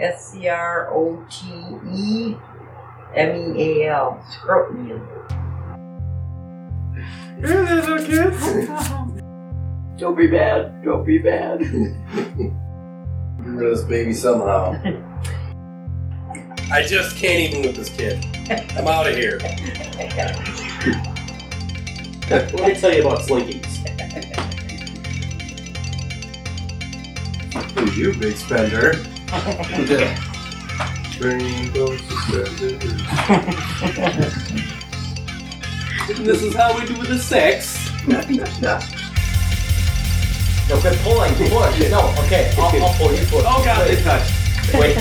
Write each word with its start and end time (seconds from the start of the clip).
S 0.00 0.32
C 0.32 0.48
R 0.48 0.88
O 0.92 1.24
T 1.30 1.46
E 1.92 2.36
M 3.14 3.56
E 3.56 3.82
A 3.84 3.90
L. 3.90 4.24
Scrotemeal. 4.30 5.00
Here, 7.38 7.62
little 7.64 7.98
kids. 8.06 8.88
Don't 10.00 10.16
be 10.16 10.26
bad. 10.26 10.82
Don't 10.82 11.04
be 11.04 11.18
bad. 11.18 11.60
Get 11.60 11.70
rid 13.38 13.66
of 13.66 13.76
this 13.76 13.82
baby 13.84 14.12
somehow. 14.14 14.80
I 16.72 16.82
just 16.86 17.16
can't 17.16 17.40
even 17.40 17.62
with 17.62 17.76
this 17.76 17.88
kid. 17.90 18.24
I'm 18.76 18.86
out 18.86 19.06
of 19.06 19.16
here. 19.16 19.38
Let 22.30 22.52
me 22.54 22.74
tell 22.74 22.94
you 22.94 23.02
about 23.02 23.20
Slinkies. 23.20 23.66
Who's 27.76 27.98
you, 27.98 28.14
big 28.14 28.36
spender? 28.36 28.94
This 36.18 36.42
is 36.42 36.54
how 36.56 36.76
we 36.76 36.84
do 36.86 36.98
with 36.98 37.08
the 37.08 37.18
sex. 37.18 37.88
No, 40.68 40.80
quit 40.80 40.98
pulling. 40.98 41.32
Push. 41.34 41.90
No, 41.90 42.12
okay. 42.24 42.52
I'll, 42.58 42.82
I'll 42.82 42.94
pull. 42.94 43.14
You 43.14 43.24
pull. 43.26 43.42
Oh 43.44 43.62
god, 43.64 43.86
they 43.86 44.02
touched. 44.02 44.32
Wait. 44.74 44.96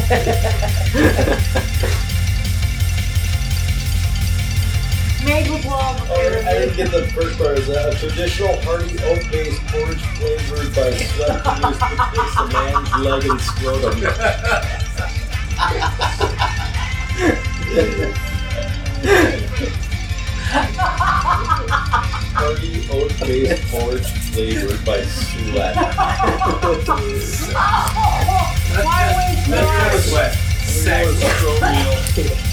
Made 5.39 5.51
with 5.51 5.65
love. 5.65 6.11
I 6.11 6.53
didn't 6.59 6.75
get 6.75 6.91
the 6.91 7.07
first 7.13 7.37
part. 7.37 7.57
Is 7.59 7.67
that 7.67 7.93
a 7.93 7.97
traditional 7.97 8.59
hearty 8.61 8.99
oat-based 9.03 9.61
porridge 9.67 10.01
flavored 10.19 10.75
by 10.75 10.91
sweat 10.91 11.43
produced 11.45 11.79
with 11.79 11.99
base 12.11 12.39
of 12.39 12.51
man's 12.51 12.91
leg 12.99 13.23
and 13.23 13.39
scrotum? 13.39 13.95
Hearty 22.35 22.83
oat-based 22.91 23.63
porridge 23.71 24.07
flavored 24.33 24.83
by 24.85 25.01
sweat. 25.03 25.75
Why 28.75 29.03
waste 29.15 29.49
That's 29.49 30.11
more? 30.11 30.19
sweat. 30.19 30.33
Sex. 30.69 31.07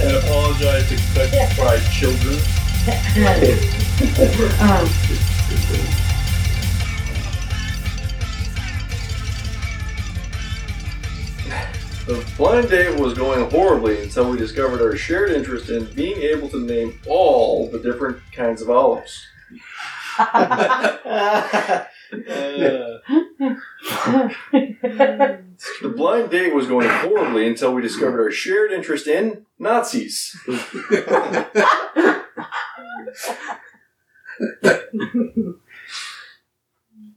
and 0.01 0.17
apologize 0.17 0.89
to 0.89 0.97
Kentucky 0.97 1.55
Fried 1.55 1.83
Children. 1.93 2.56
Um, 2.87 2.93
The 12.07 12.25
blind 12.37 12.69
date 12.69 13.01
was 13.01 13.15
going 13.15 13.51
horribly 13.51 14.01
until 14.05 14.31
we 14.31 14.39
discovered 14.39 14.81
our 14.81 14.95
shared 14.95 15.31
interest 15.33 15.69
in 15.69 15.87
being 15.95 16.19
able 16.19 16.49
to 16.51 16.61
name 16.61 17.01
all 17.09 17.69
the 17.69 17.81
different 17.81 18.19
kinds 18.33 18.63
of 18.63 18.71
olives. 18.71 19.27
The 25.81 25.89
blind 25.89 26.31
date 26.31 26.55
was 26.55 26.67
going 26.67 26.89
horribly 26.89 27.47
until 27.47 27.73
we 27.75 27.83
discovered 27.83 28.23
our 28.23 28.31
shared 28.31 28.71
interest 28.73 29.07
in 29.07 29.47
Nazis. 29.59 30.37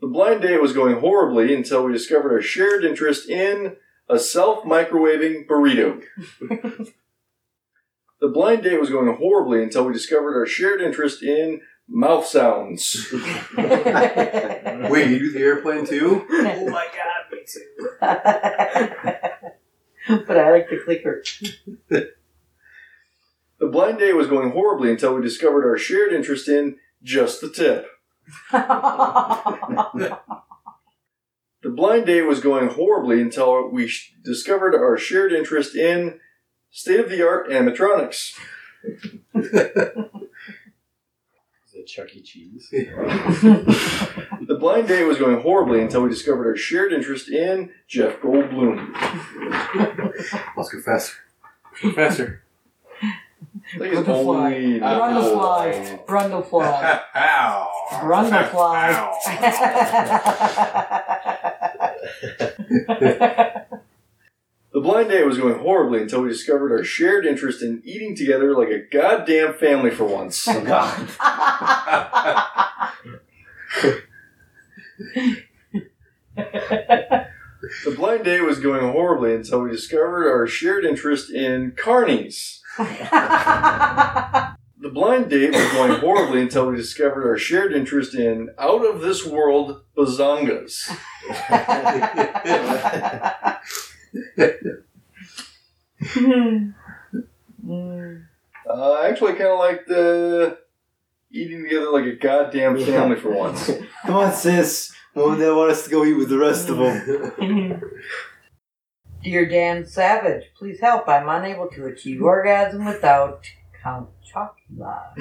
The 0.02 0.08
blind 0.08 0.42
date 0.42 0.62
was 0.62 0.74
going 0.74 1.00
horribly 1.00 1.54
until 1.54 1.86
we 1.86 1.92
discovered 1.92 2.32
our 2.32 2.42
shared 2.42 2.86
interest 2.86 3.30
in 3.30 3.76
a 4.08 4.18
self 4.18 4.64
microwaving 4.64 5.46
burrito. 5.46 6.02
the 8.22 8.28
blind 8.28 8.64
date 8.64 8.80
was 8.80 8.90
going 8.90 9.14
horribly 9.16 9.62
until 9.62 9.86
we 9.86 9.94
discovered 9.94 10.38
our 10.38 10.46
shared 10.46 10.82
interest 10.82 11.22
in 11.22 11.62
mouth 11.88 12.26
sounds. 12.26 13.08
Wait, 13.58 15.10
you 15.10 15.20
do 15.20 15.32
the 15.32 15.42
airplane 15.42 15.86
too? 15.86 16.26
Oh 16.30 16.70
my 16.70 16.88
god, 16.88 17.32
me 17.32 17.40
too. 17.46 17.90
but 20.26 20.38
I 20.38 20.52
like 20.52 20.70
the 20.70 20.80
clicker. 20.86 21.24
The 23.60 23.68
blind 23.68 24.00
date 24.00 24.14
was 24.14 24.28
going 24.28 24.52
horribly 24.52 24.92
until 24.92 25.16
we 25.16 25.22
discovered 25.22 25.68
our 25.68 25.78
shared 25.78 26.14
interest 26.14 26.48
in 26.48 26.78
just 27.04 27.42
the 27.42 27.50
tip. 27.50 27.88
The 31.62 31.70
blind 31.70 32.06
date 32.06 32.22
was 32.22 32.40
going 32.40 32.70
horribly 32.70 33.22
until 33.22 33.70
we 33.70 33.88
sh- 33.88 34.14
discovered 34.24 34.74
our 34.74 34.98
shared 34.98 35.34
interest 35.34 35.76
in 35.76 36.22
state 36.72 37.02
of 37.02 37.10
the 37.10 37.22
art 37.22 37.50
animatronics. 37.50 38.40
Is 38.86 39.52
it 41.74 41.86
Chuck 41.86 42.16
E. 42.16 42.22
Cheese? 42.22 42.70
The 44.50 44.56
blind 44.56 44.88
date 44.88 45.04
was 45.04 45.20
going 45.20 45.42
horribly 45.42 45.80
until 45.80 46.02
we 46.02 46.10
discovered 46.10 46.48
our 46.48 46.56
shared 46.56 46.92
interest 46.92 47.30
in 47.30 47.72
Jeff 47.88 48.20
Goldblum. 48.20 48.96
Let's 50.58 50.70
confess. 50.70 51.16
Professor. 51.74 52.42
I 52.44 52.49
think 53.78 53.94
it's 53.94 54.08
Butterfly. 54.08 54.54
only 54.54 54.80
Brundlefly. 54.80 56.06
Brundlefly. 56.06 57.02
Brundlefly. 58.02 59.06
The 64.72 64.82
blind 64.82 65.10
date 65.10 65.26
was 65.26 65.38
going 65.38 65.60
horribly 65.60 66.02
until 66.02 66.22
we 66.22 66.30
discovered 66.30 66.72
our 66.72 66.84
shared 66.84 67.26
interest 67.26 67.64
in 67.64 67.82
eating 67.84 68.16
together 68.16 68.56
like 68.56 68.70
a 68.70 68.80
goddamn 68.80 69.56
family 69.56 69.90
for 69.90 70.06
once. 70.06 70.48
Oh 70.48 70.64
God. 70.64 71.10
The 77.86 77.92
blind 77.96 78.24
date 78.26 78.42
was 78.42 78.60
going 78.60 78.92
horribly 78.92 79.34
until 79.34 79.62
we 79.62 79.72
discovered 79.72 80.30
our 80.30 80.48
shared 80.48 80.86
interest 80.86 81.30
in 81.32 81.72
carnies. 81.72 82.60
The 84.82 84.88
blind 84.88 85.30
date 85.30 85.52
was 85.52 85.72
going 85.74 86.00
horribly 86.00 86.42
until 86.42 86.70
we 86.70 86.78
discovered 86.78 87.28
our 87.28 87.38
shared 87.38 87.74
interest 87.74 88.16
in 88.16 88.50
out 88.58 88.86
of 88.86 89.02
this 89.02 89.26
world 89.26 89.82
bazongas. 89.96 90.90
Uh, 98.70 98.94
I 98.94 99.10
actually 99.10 99.34
kind 99.34 99.50
of 99.50 99.60
like 99.60 99.86
the 99.86 100.60
eating 101.32 101.64
together 101.64 101.92
like 101.92 102.06
a 102.06 102.16
goddamn 102.16 102.80
family 102.80 103.18
for 103.18 103.32
once. 103.32 103.70
Come 104.06 104.16
on, 104.16 104.34
sis. 104.34 104.94
Mom 105.14 105.34
and 105.34 105.42
Dad 105.42 105.52
want 105.52 105.72
us 105.72 105.84
to 105.84 105.90
go 105.90 106.06
eat 106.06 106.14
with 106.14 106.30
the 106.30 106.38
rest 106.38 106.70
of 106.70 106.78
them. 106.78 107.82
Dear 109.24 109.48
Dan 109.48 109.86
Savage, 109.86 110.46
please 110.58 110.80
help. 110.80 111.08
I'm 111.08 111.28
unable 111.28 111.68
to 111.70 111.86
achieve 111.86 112.22
orgasm 112.22 112.86
without 112.86 113.46
Count 113.84 114.10
Chocula. 114.24 115.14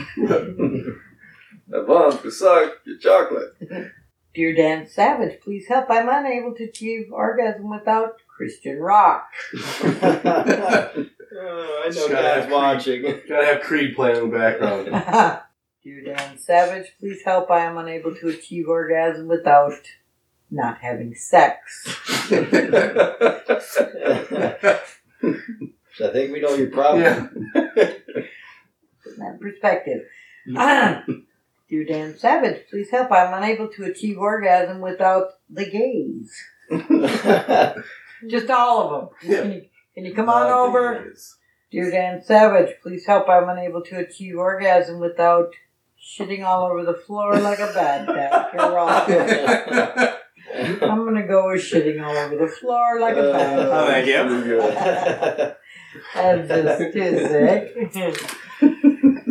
Avance, 1.72 2.38
suck 2.38 2.72
your 2.84 2.98
chocolate. 2.98 3.54
Dear 4.34 4.54
Dan 4.54 4.86
Savage, 4.86 5.40
please 5.40 5.66
help. 5.68 5.86
I'm 5.90 6.08
unable 6.08 6.54
to 6.54 6.64
achieve 6.64 7.10
orgasm 7.10 7.70
without 7.70 8.16
Christian 8.36 8.78
Rock. 8.78 9.28
Oh, 11.40 11.82
I 11.84 11.90
know 11.90 12.08
Dad's 12.08 12.50
watching. 12.50 13.02
Gotta 13.02 13.46
have 13.46 13.60
Creed 13.60 13.94
playing 13.94 14.16
in 14.24 14.30
the 14.30 14.36
background. 14.36 14.86
Dear 15.84 16.02
Dan 16.02 16.38
Savage, 16.38 16.86
please 16.98 17.22
help. 17.24 17.50
I 17.50 17.64
am 17.66 17.76
unable 17.76 18.14
to 18.16 18.28
achieve 18.28 18.66
orgasm 18.66 19.28
without 19.28 19.78
not 20.50 20.78
having 20.80 21.14
sex. 21.14 21.84
so 22.28 22.48
I 26.00 26.12
think 26.12 26.32
we 26.32 26.40
know 26.40 26.54
your 26.54 26.70
problem. 26.70 27.02
Yeah. 27.02 27.26
Put 29.04 29.16
that 29.18 29.32
in 29.34 29.38
perspective. 29.40 30.02
Ah, 30.56 31.04
dear 31.68 31.84
Dan 31.84 32.16
Savage, 32.16 32.62
please 32.70 32.90
help. 32.90 33.12
I'm 33.12 33.34
unable 33.34 33.68
to 33.68 33.84
achieve 33.84 34.18
orgasm 34.18 34.80
without 34.80 35.28
the 35.50 35.66
gays. 35.68 36.32
Just 38.28 38.50
all 38.50 38.94
of 38.94 39.10
them. 39.22 39.42
Can 39.42 39.52
you, 39.52 39.62
can 39.94 40.04
you 40.04 40.14
come 40.14 40.28
on 40.28 40.50
over? 40.50 41.12
Dear 41.70 41.90
Dan 41.90 42.22
Savage, 42.22 42.76
please 42.82 43.04
help. 43.06 43.28
I'm 43.28 43.48
unable 43.48 43.82
to 43.82 43.98
achieve 43.98 44.36
orgasm 44.36 45.00
without 45.00 45.52
shitting 46.00 46.44
all 46.44 46.64
over 46.70 46.84
the 46.84 46.94
floor 46.94 47.36
like 47.38 47.58
a 47.58 47.66
bad 47.74 48.06
cat. 48.06 48.50
You're 48.54 48.72
wrong. 48.74 50.14
I'm 50.82 51.04
gonna 51.04 51.26
go 51.26 51.48
with 51.50 51.62
shitting 51.62 52.02
all 52.04 52.16
over 52.16 52.36
the 52.36 52.48
floor 52.48 53.00
like 53.00 53.16
a 53.16 53.32
bad 53.32 53.58
Uh, 53.58 53.86
cat. 53.86 54.04
thank 54.28 54.46
you. 54.46 54.60
That's 56.14 56.48
just 56.48 56.92
too 56.92 57.10
sick. 57.28 57.74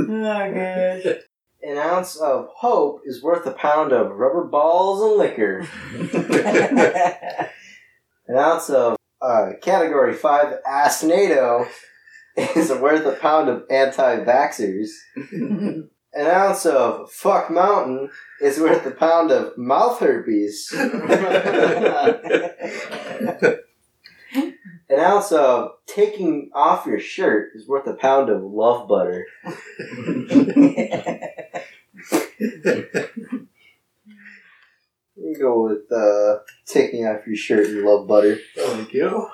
oh, 0.10 0.52
good. 0.54 1.24
An 1.64 1.78
ounce 1.78 2.16
of 2.18 2.50
hope 2.56 3.02
is 3.06 3.22
worth 3.24 3.46
a 3.46 3.52
pound 3.52 3.92
of 3.92 4.12
rubber 4.12 4.46
balls 4.46 5.02
and 5.02 5.18
liquor. 5.18 5.68
An 8.28 8.38
ounce 8.38 8.70
of 8.70 8.96
Uh, 9.20 9.54
category 9.62 10.14
five, 10.14 10.60
ass 10.68 11.02
NATO 11.04 11.68
is 12.38 12.70
worth 12.72 13.06
a 13.06 13.14
pound 13.20 13.50
of 13.50 13.64
anti-vaxxers. 13.70 14.90
An 16.14 16.26
ounce 16.28 16.66
of 16.66 17.12
fuck 17.12 17.50
mountain 17.52 18.10
is 18.42 18.60
worth 18.60 18.86
a 18.86 18.92
pound 18.92 19.32
of 19.32 19.58
mouth 19.58 20.00
herpes. 20.00 20.72
An 24.90 25.00
ounce 25.00 25.34
of 25.34 25.72
taking 25.86 26.50
off 26.56 26.86
your 26.86 27.00
shirt 27.00 27.52
is 27.56 27.68
worth 27.68 27.88
a 27.88 27.94
pound 27.94 28.30
of 28.30 28.42
love 28.42 28.88
butter. 28.88 29.26
We 35.18 35.36
go 35.40 35.64
with 35.64 35.92
uh, 35.92 36.40
taking 36.66 37.06
off 37.06 37.28
your 37.28 37.36
shirt 37.36 37.68
and 37.68 37.84
love 37.84 38.08
butter. 38.08 38.40
Thank 38.56 38.94
you. 38.94 39.28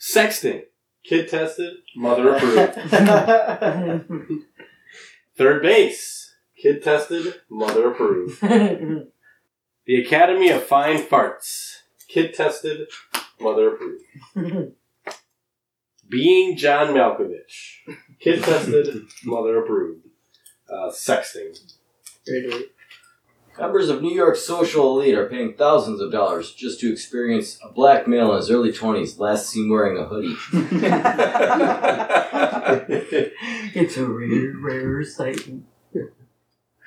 Sexting. 0.00 0.62
Kid 1.04 1.28
tested, 1.28 1.74
mother 1.96 2.34
approved. 2.34 2.78
Third 5.38 5.62
base. 5.62 6.34
Kid 6.60 6.82
tested, 6.82 7.40
mother 7.48 7.90
approved. 7.90 8.42
The 9.88 10.02
Academy 10.02 10.50
of 10.50 10.64
Fine 10.64 10.98
Farts. 11.04 11.78
Kid 12.08 12.34
tested, 12.34 12.88
mother 13.40 13.74
approved. 13.74 14.04
Being 16.10 16.58
John 16.58 16.88
Malkovich. 16.88 17.78
Kid 18.20 18.42
tested, 18.42 19.04
mother 19.24 19.64
approved. 19.64 20.04
Uh, 20.70 20.90
sexting. 20.90 21.58
Members 23.58 23.88
of 23.88 24.02
New 24.02 24.14
York's 24.14 24.46
social 24.46 24.98
elite 24.98 25.16
are 25.16 25.28
paying 25.28 25.54
thousands 25.54 26.00
of 26.00 26.12
dollars 26.12 26.52
just 26.52 26.78
to 26.80 26.92
experience 26.92 27.58
a 27.62 27.72
black 27.72 28.06
male 28.06 28.30
in 28.32 28.36
his 28.36 28.50
early 28.50 28.70
20s 28.70 29.18
last 29.18 29.48
seen 29.48 29.68
wearing 29.68 29.98
a 29.98 30.04
hoodie. 30.04 30.36
it's 33.74 33.96
a 33.96 34.06
rare, 34.06 34.54
rare 34.56 35.04
sight. 35.04 35.40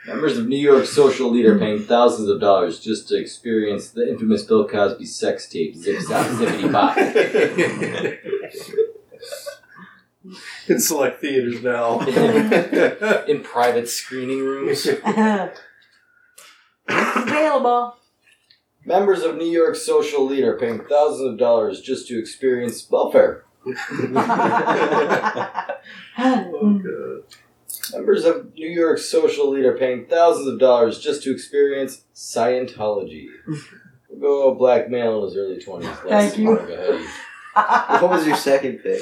Members 0.08 0.38
of 0.38 0.48
New 0.48 0.58
York's 0.58 0.90
social 0.90 1.28
elite 1.28 1.46
are 1.46 1.60
paying 1.60 1.84
thousands 1.84 2.30
of 2.30 2.40
dollars 2.40 2.80
just 2.80 3.10
to 3.10 3.20
experience 3.20 3.90
the 3.90 4.10
infamous 4.10 4.44
Bill 4.44 4.68
Cosby 4.68 5.06
sex 5.06 5.48
tape, 5.48 5.76
Zip 5.76 6.00
Zop 6.00 6.26
Zippity 6.38 6.72
Bop. 6.72 6.98
In 10.68 10.80
select 10.80 11.20
theaters 11.20 11.62
now. 11.62 12.00
In 13.28 13.44
private 13.44 13.90
screening 13.90 14.40
rooms. 14.40 14.88
It's 16.92 17.18
available. 17.18 17.96
Members 18.86 19.22
of 19.24 19.38
New 19.38 19.50
York's 19.50 19.86
social 19.86 20.28
elite 20.28 20.44
are 20.44 20.58
paying 20.58 20.82
thousands 20.90 21.34
of 21.34 21.38
dollars 21.38 21.82
just 21.82 22.08
to 22.08 22.18
experience 22.20 22.90
welfare. 22.90 23.46
Members 27.94 28.26
of 28.26 28.54
New 28.56 28.70
York's 28.70 29.06
social 29.06 29.54
elite 29.54 29.66
are 29.66 29.78
paying 29.78 30.06
thousands 30.08 30.48
of 30.48 30.60
dollars 30.60 31.00
just 31.00 31.22
to 31.24 31.32
experience 31.32 32.04
Scientology. 32.16 33.28
Go 34.20 34.52
a 34.52 34.56
black 34.56 34.90
male 34.90 35.20
in 35.20 35.26
his 35.26 35.38
early 35.38 35.58
20s. 35.58 36.10
Thank 36.10 36.38
you. 36.38 36.56
What 37.54 38.10
was 38.10 38.26
your 38.26 38.36
second 38.36 38.80
pick? 38.80 39.02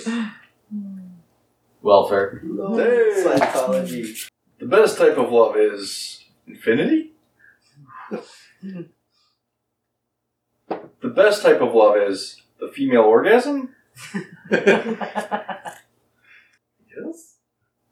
Welfare. 1.81 2.41
Hey. 2.75 3.23
Psychology. 3.23 4.15
The 4.59 4.65
best 4.65 4.97
type 4.97 5.17
of 5.17 5.31
love 5.31 5.55
is 5.55 6.25
infinity? 6.47 7.13
The 11.01 11.09
best 11.09 11.41
type 11.41 11.61
of 11.61 11.73
love 11.73 11.97
is 11.97 12.41
the 12.59 12.67
female 12.67 13.03
orgasm? 13.03 13.73
Yes. 14.51 15.77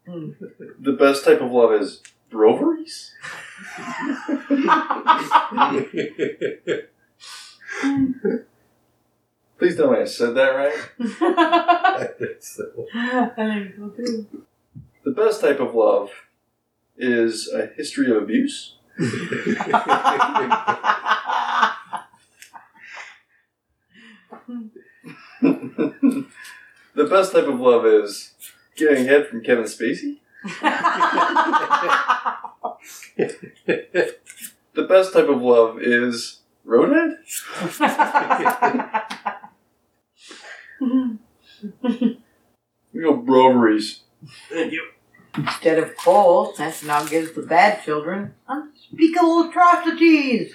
The 0.06 0.96
best 0.98 1.24
type 1.24 1.40
of 1.40 1.50
love 1.52 1.72
is 1.72 2.02
rovaries? 2.32 3.14
Please 9.58 9.76
tell 9.76 9.90
me 9.90 9.98
I 9.98 10.04
said 10.04 10.34
that 10.34 10.50
right. 10.50 10.74
I 11.00 12.08
think 12.18 12.42
so. 12.42 12.86
I 12.94 13.30
think 13.36 13.74
so 13.76 13.88
too. 13.88 14.44
The 15.04 15.10
best 15.10 15.40
type 15.40 15.60
of 15.60 15.74
love 15.74 16.10
is 16.96 17.48
a 17.48 17.66
history 17.66 18.10
of 18.10 18.22
abuse. 18.22 18.77
The 18.98 19.54
best 27.08 27.32
type 27.32 27.46
of 27.46 27.60
love 27.60 27.86
is 27.86 28.32
getting 28.76 29.06
head 29.06 29.28
from 29.28 29.42
Kevin 29.42 29.64
Spacey. 29.64 30.18
The 34.74 34.82
best 34.88 35.12
type 35.12 35.28
of 35.28 35.42
love 35.42 35.78
is 35.80 36.40
roadhead. 36.66 37.16
We 42.92 43.02
go 43.02 43.14
roveries. 43.14 44.02
Thank 44.48 44.72
you. 44.72 44.88
Instead 45.36 45.78
of 45.78 45.96
coal, 45.96 46.52
that's 46.56 46.82
now 46.82 47.04
gives 47.04 47.32
the 47.32 47.42
bad 47.42 47.84
children 47.84 48.34
unspeakable 48.90 49.48
atrocities. 49.48 50.54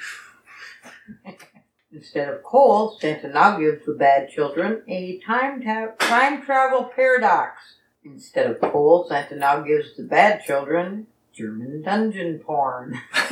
Instead 1.92 2.30
of 2.30 2.44
coal, 2.44 2.98
Santa 3.00 3.28
now 3.28 3.60
gives 3.60 3.86
the 3.86 3.94
bad 3.94 4.30
children 4.30 4.82
a 4.88 5.20
time 5.20 5.62
ta- 5.62 5.94
time 6.00 6.44
travel 6.44 6.86
paradox. 6.96 7.76
Instead 8.04 8.50
of 8.50 8.60
coal, 8.60 9.06
Santa 9.08 9.36
now 9.36 9.62
gives 9.62 9.96
the 9.96 10.04
bad 10.04 10.44
children 10.44 11.08
German 11.34 11.82
dungeon 11.84 12.40
porn. 12.40 13.00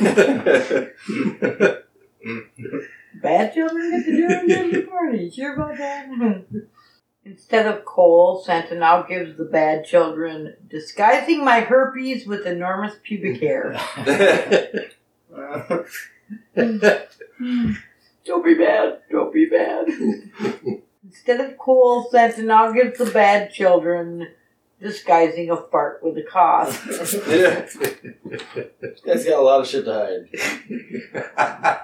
Bad 3.20 3.54
children 3.54 3.90
get 3.90 4.06
the 4.06 4.16
German 4.16 4.48
dungeon 4.48 4.86
porn. 4.88 5.14
Are 5.14 5.16
you 5.16 5.30
sure 5.30 5.54
about 5.54 5.76
that? 5.76 6.44
Instead 7.24 7.66
of 7.66 7.84
coal, 7.84 8.42
Santa 8.44 8.74
now 8.74 9.02
gives 9.02 9.36
the 9.36 9.44
bad 9.44 9.84
children 9.84 10.56
disguising 10.68 11.44
my 11.44 11.60
herpes 11.60 12.26
with 12.26 12.46
enormous 12.46 12.94
pubic 13.04 13.40
hair. 13.40 13.78
Don't 18.24 18.44
be 18.44 18.54
bad. 18.54 19.00
Don't 19.10 19.32
be 19.32 19.46
bad. 19.46 19.86
Instead 21.04 21.40
of 21.40 21.58
coal, 21.58 22.08
Santa 22.10 22.42
now 22.42 22.72
gives 22.72 22.98
the 22.98 23.06
bad 23.06 23.52
children 23.52 24.28
disguising 24.80 25.50
a 25.50 25.56
fart 25.56 26.02
with 26.02 26.16
a 26.18 26.22
cough. 26.22 26.84
Guy's 29.06 29.24
got 29.24 29.38
a 29.38 29.42
lot 29.42 29.60
of 29.60 29.68
shit 29.68 29.84
to 29.84 30.28
hide. 31.44 31.80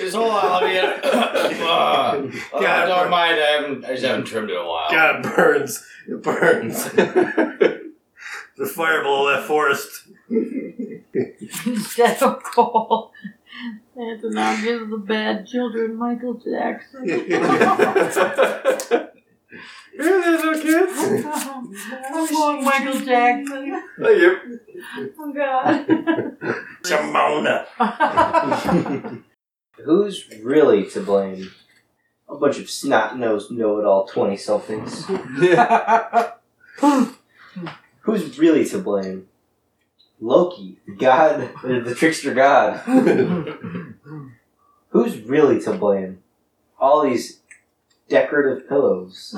Just 0.00 0.16
hold 0.16 0.30
on, 0.30 0.62
let 0.62 0.62
me 0.64 0.72
get 0.72 0.98
it. 0.98 1.04
Uh, 1.04 2.16
God, 2.58 2.86
don't 2.86 3.10
mind, 3.10 3.34
I 3.34 3.46
haven't, 3.46 3.84
I 3.84 3.88
just 3.92 4.04
haven't 4.04 4.24
trimmed 4.24 4.50
it 4.50 4.54
in 4.54 4.58
a 4.58 4.66
while. 4.66 4.90
God, 4.90 5.16
it 5.16 5.22
burns. 5.36 5.86
It 6.08 6.22
burns. 6.22 6.84
the 6.92 8.66
fire 8.66 9.02
below 9.02 9.30
that 9.30 9.44
forest. 9.46 10.08
Instead 11.66 12.22
of 12.22 12.42
coal, 12.42 13.12
Santa 13.94 14.30
now 14.30 14.60
gives 14.62 14.88
the 14.90 14.96
bad 14.96 15.46
children 15.46 15.96
Michael 15.96 16.34
Jackson. 16.34 17.06
there's 17.06 17.38
no 20.44 20.52
kids. 20.62 20.92
I'm 21.26 22.26
going 22.26 22.64
Michael 22.64 23.00
Jackson. 23.00 23.82
Thank 24.00 24.20
you. 24.20 24.60
Oh 25.18 25.32
God. 25.32 25.86
Jamona. 26.82 27.66
Who's 29.84 30.28
really 30.42 30.88
to 30.90 31.00
blame? 31.00 31.50
A 32.28 32.36
bunch 32.36 32.58
of 32.58 32.70
snot 32.70 33.18
nosed 33.18 33.50
know 33.50 33.78
it 33.78 33.84
all 33.84 34.06
20 34.06 34.36
somethings. 34.36 35.06
Who's 38.00 38.38
really 38.38 38.64
to 38.66 38.78
blame? 38.78 39.28
Loki, 40.20 40.78
god, 40.98 41.50
the 41.62 41.94
trickster 41.94 42.34
god. 42.34 42.78
Who's 44.90 45.18
really 45.20 45.60
to 45.62 45.72
blame? 45.72 46.22
All 46.78 47.02
these 47.02 47.40
decorative 48.08 48.68
pillows. 48.68 49.34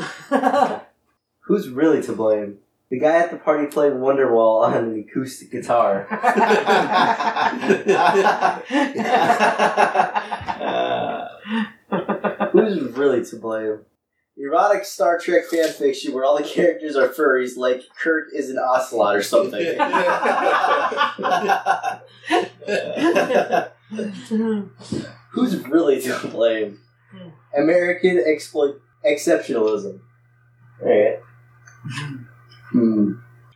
Who's 1.40 1.68
really 1.68 2.02
to 2.02 2.12
blame? 2.12 2.58
The 2.92 2.98
guy 2.98 3.20
at 3.20 3.30
the 3.30 3.38
party 3.38 3.68
playing 3.68 3.94
Wonderwall 3.94 4.66
on 4.66 4.76
an 4.76 5.06
acoustic 5.08 5.50
guitar. 5.50 6.06
Who's 12.52 12.82
really 12.92 13.24
to 13.24 13.36
blame? 13.36 13.78
Erotic 14.36 14.84
Star 14.84 15.18
Trek 15.18 15.44
fanfiction 15.50 16.12
where 16.12 16.22
all 16.22 16.36
the 16.36 16.44
characters 16.44 16.94
are 16.94 17.08
furries, 17.08 17.56
like 17.56 17.80
Kirk 17.98 18.28
is 18.34 18.50
an 18.50 18.58
ocelot 18.58 19.16
or 19.16 19.22
something. 19.22 19.64
Who's 25.30 25.66
really 25.66 26.02
to 26.02 26.28
blame? 26.28 26.80
American 27.56 28.18
exploit 28.18 28.82
exceptionalism. 29.02 30.00
Alright. 30.82 31.20
Hmm. 32.72 33.12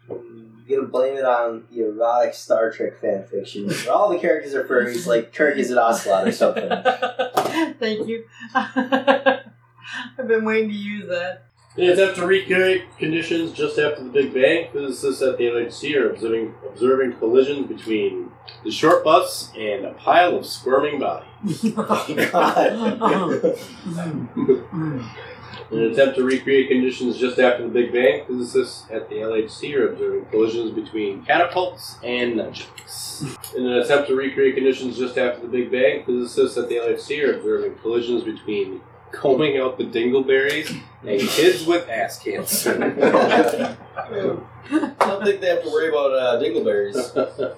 You 0.09 0.77
gotta 0.77 0.89
blame 0.89 1.17
it 1.17 1.25
on 1.25 1.65
the 1.71 1.85
erotic 1.85 2.35
Star 2.35 2.71
Trek 2.71 3.01
fan 3.01 3.25
fiction 3.25 3.69
where 3.69 3.93
all 3.93 4.11
the 4.11 4.19
characters 4.19 4.55
are 4.55 4.65
furries, 4.65 5.07
like 5.07 5.33
Kirk 5.33 5.57
is 5.57 5.71
an 5.71 5.79
ocelot 5.79 6.27
or 6.27 6.33
something. 6.33 6.69
Thank 7.79 8.09
you. 8.09 8.25
I've 8.55 10.27
been 10.27 10.45
waiting 10.45 10.71
to 10.71 10.75
use 10.75 11.09
that. 11.09 11.45
In 11.77 11.85
an 11.85 11.91
attempt 11.91 12.17
to 12.17 12.27
recreate 12.27 12.85
conditions 12.99 13.53
just 13.53 13.79
after 13.79 14.03
the 14.03 14.09
Big 14.09 14.33
Bang, 14.33 14.69
physicists 14.73 15.23
at 15.23 15.37
the 15.37 15.45
LHC 15.45 15.95
are 15.97 16.11
observing, 16.11 16.55
observing 16.67 17.13
collisions 17.19 17.69
between 17.69 18.31
the 18.65 18.71
short 18.71 19.05
bus 19.05 19.53
and 19.57 19.85
a 19.85 19.93
pile 19.93 20.39
of 20.39 20.47
squirming 20.47 20.99
bodies. 20.99 21.63
In 25.71 25.79
an 25.79 25.93
attempt 25.93 26.17
to 26.17 26.25
recreate 26.25 26.69
conditions 26.69 27.19
just 27.19 27.39
after 27.41 27.65
the 27.65 27.69
Big 27.69 27.93
Bang, 27.93 28.25
physicists 28.25 28.87
at 28.91 29.09
the 29.09 29.17
LHC 29.17 29.75
are 29.77 29.93
observing 29.93 30.27
collisions 30.27 30.71
between 30.71 31.25
catapults 31.25 31.97
and 32.05 32.35
nunchucks. 32.35 33.55
In 33.57 33.67
an 33.67 33.73
attempt 33.79 34.09
to 34.09 34.15
recreate 34.15 34.55
conditions 34.55 34.97
just 34.97 35.19
after 35.19 35.43
the 35.43 35.49
Big 35.49 35.73
Bang, 35.73 36.05
physicists 36.05 36.57
at 36.57 36.69
the 36.69 36.77
LHC 36.77 37.27
are 37.27 37.37
observing 37.37 37.75
collisions 37.79 38.23
between 38.23 38.81
combing 39.11 39.59
out 39.59 39.79
the 39.79 39.85
dingleberries 39.85 40.81
and 41.03 41.21
kids 41.21 41.67
with 41.67 41.89
ass 41.89 42.19
cancer. 42.19 42.75
I 43.97 44.95
don't 44.99 45.25
think 45.25 45.41
they 45.41 45.49
have 45.49 45.63
to 45.63 45.71
worry 45.71 45.89
about 45.89 46.13
uh, 46.13 46.41
dingleberries. 46.41 47.57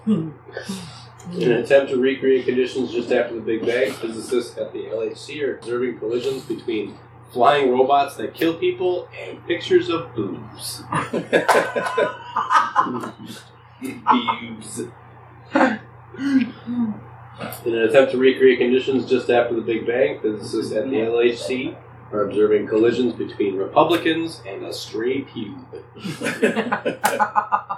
In 1.34 1.52
an 1.52 1.62
attempt 1.62 1.90
to 1.90 2.00
recreate 2.00 2.46
conditions 2.46 2.90
just 2.90 3.12
after 3.12 3.34
the 3.34 3.42
Big 3.42 3.66
Bang, 3.66 3.92
physicists 3.92 4.56
at 4.56 4.72
the 4.72 4.84
LHC 4.84 5.42
are 5.42 5.58
observing 5.58 5.98
collisions 5.98 6.42
between 6.44 6.96
flying 7.32 7.70
robots 7.70 8.16
that 8.16 8.34
kill 8.34 8.54
people 8.54 9.08
and 9.18 9.46
pictures 9.46 9.88
of 9.88 10.14
boobs. 10.14 10.82
boobs. 13.82 14.82
In 17.64 17.74
an 17.74 17.82
attempt 17.88 18.12
to 18.12 18.18
recreate 18.18 18.58
conditions 18.58 19.08
just 19.08 19.30
after 19.30 19.54
the 19.54 19.60
Big 19.60 19.86
Bang, 19.86 20.20
physicists 20.20 20.72
at 20.72 20.84
the 20.84 20.96
LHC 20.96 21.76
are 22.12 22.22
observing 22.22 22.66
collisions 22.66 23.14
between 23.14 23.56
Republicans 23.56 24.42
and 24.46 24.64
a 24.64 24.72
stray 24.72 25.22
pube. 25.22 25.64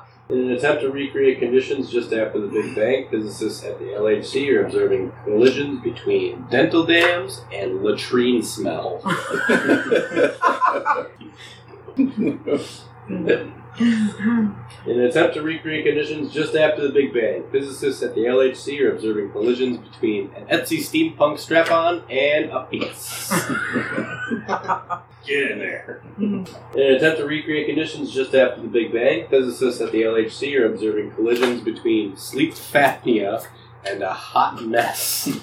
In 0.30 0.38
an 0.38 0.50
attempt 0.52 0.82
to 0.82 0.90
recreate 0.90 1.40
conditions 1.40 1.90
just 1.90 2.12
after 2.12 2.40
the 2.40 2.46
Big 2.46 2.76
Bang, 2.76 3.08
physicists 3.10 3.64
at 3.64 3.80
the 3.80 3.86
LHC 3.86 4.48
are 4.54 4.64
observing 4.64 5.12
collisions 5.24 5.82
between 5.82 6.46
dental 6.50 6.86
dams 6.86 7.40
and 7.52 7.82
latrine 7.82 8.42
smell. 8.42 9.02
In 13.78 14.54
an 14.86 15.00
attempt 15.00 15.34
to 15.34 15.42
recreate 15.42 15.84
conditions 15.84 16.32
just 16.32 16.54
after 16.54 16.82
the 16.82 16.92
Big 16.92 17.12
Bang, 17.12 17.44
physicists 17.50 18.02
at 18.02 18.14
the 18.14 18.22
LHC 18.22 18.80
are 18.80 18.92
observing 18.94 19.30
collisions 19.30 19.78
between 19.78 20.30
an 20.34 20.46
Etsy 20.46 20.78
steampunk 20.78 21.38
strap-on 21.38 22.02
and 22.10 22.50
a 22.50 22.64
penis. 22.64 23.30
Get 25.26 25.50
in 25.52 25.58
there. 25.58 26.02
In 26.18 26.46
an 26.74 26.94
attempt 26.94 27.18
to 27.18 27.26
recreate 27.26 27.66
conditions 27.66 28.10
just 28.12 28.34
after 28.34 28.62
the 28.62 28.68
Big 28.68 28.92
Bang, 28.92 29.28
physicists 29.28 29.80
at 29.80 29.92
the 29.92 30.02
LHC 30.02 30.58
are 30.58 30.66
observing 30.72 31.12
collisions 31.12 31.60
between 31.62 32.16
sleep 32.16 32.54
apnea 32.54 33.46
and 33.86 34.02
a 34.02 34.12
hot 34.12 34.62
mess. 34.64 35.28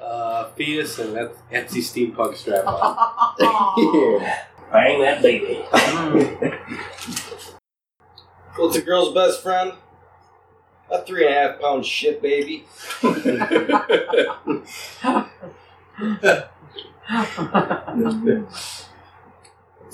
uh, 0.00 0.50
fetus 0.52 0.98
and 0.98 1.16
Et- 1.16 1.36
Etsy 1.52 1.82
steampunk 1.82 2.36
strap-on. 2.36 2.96
yeah. 4.20 4.44
Bang 4.72 5.00
that 5.00 5.20
baby. 5.20 5.54
What's 8.56 8.76
a 8.76 8.82
girl's 8.82 9.12
best 9.12 9.42
friend? 9.42 9.72
A 10.90 11.02
three 11.02 11.26
and 11.26 11.34
a 11.34 11.38
half 11.38 11.60
pound 11.60 11.84
shit 11.84 12.22
baby. 12.22 12.66
What's 13.00 13.26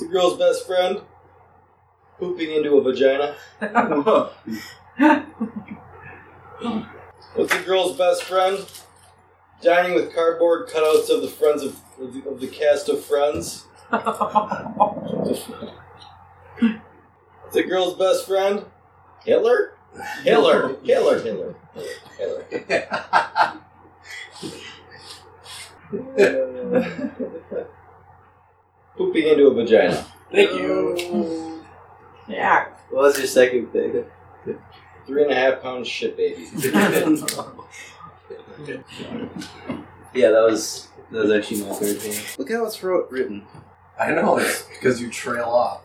a 0.03 0.09
girl's 0.11 0.39
best 0.39 0.67
friend? 0.67 1.01
Pooping 2.19 2.51
into 2.51 2.77
a 2.77 2.83
vagina. 2.83 3.35
What's 7.35 7.55
a 7.55 7.63
girl's 7.65 7.97
best 7.97 8.25
friend? 8.25 8.59
Dining 9.63 9.95
with 9.95 10.15
cardboard 10.15 10.69
cutouts 10.69 11.09
of 11.09 11.23
the 11.23 11.29
friends 11.29 11.63
of, 11.63 11.81
of, 11.99 12.13
the, 12.13 12.29
of 12.29 12.41
the 12.41 12.47
cast 12.47 12.91
of 12.91 13.03
Friends. 13.03 13.65
What's 13.89 15.49
a 17.57 17.63
girl's 17.63 17.95
best 17.95 18.27
friend? 18.27 18.65
Hitler? 19.25 19.75
Hitler. 20.23 20.77
Hitler. 20.83 21.21
Hitler. 21.21 21.55
Hitler. 22.17 22.45
Pooping 28.97 29.27
into 29.29 29.47
a 29.47 29.55
vagina. 29.55 30.07
Thank 30.33 30.51
you. 30.53 31.63
yeah. 32.29 32.67
What 32.91 33.03
was 33.03 33.19
your 33.19 33.27
second 33.27 33.73
thing? 33.73 34.05
Three 35.07 35.23
and 35.23 35.31
a 35.31 35.35
half 35.35 35.63
pound 35.63 35.87
shit 35.87 36.17
baby. 36.17 36.49
Yeah, 40.15 40.31
that 40.31 40.45
was 40.45 40.89
that 41.11 41.25
was 41.25 41.31
actually 41.31 41.63
my 41.65 41.75
third 41.75 42.01
thing. 42.01 42.25
Look 42.39 42.51
how 42.51 42.65
it's 42.65 42.83
wrote, 42.83 43.11
written. 43.11 43.47
I 43.99 44.13
know, 44.13 44.39
it's 44.39 44.63
because 44.63 45.01
you 45.01 45.11
trail 45.11 45.45
off. 45.45 45.83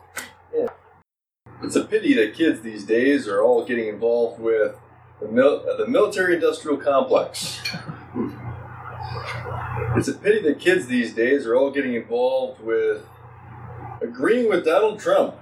It's 1.63 1.75
a 1.75 1.85
pity 1.85 2.13
that 2.15 2.33
kids 2.33 2.61
these 2.61 2.83
days 2.85 3.27
are 3.27 3.41
all 3.41 3.63
getting 3.63 3.87
involved 3.87 4.39
with 4.41 4.75
the, 5.21 5.27
mil- 5.27 5.63
uh, 5.69 5.77
the 5.77 5.87
military-industrial 5.87 6.77
complex. 6.77 7.61
It's 9.95 10.07
a 10.07 10.13
pity 10.13 10.41
that 10.41 10.59
kids 10.59 10.87
these 10.87 11.13
days 11.13 11.45
are 11.45 11.55
all 11.55 11.69
getting 11.71 11.93
involved 11.93 12.61
with 12.61 13.05
agreeing 14.01 14.49
with 14.49 14.65
Donald 14.65 14.99
Trump. 14.99 15.35